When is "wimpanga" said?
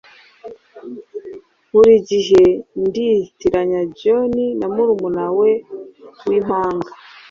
6.27-6.89